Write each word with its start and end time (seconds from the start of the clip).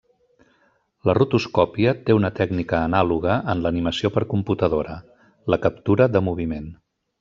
La 1.09 1.13
rotoscòpia 1.17 1.93
té 2.07 2.17
una 2.21 2.33
tècnica 2.41 2.81
anàloga 2.87 3.37
en 3.55 3.63
l'animació 3.67 4.15
per 4.19 4.27
computadora: 4.35 5.01
la 5.55 5.65
captura 5.69 6.13
de 6.17 6.29
moviment. 6.33 6.71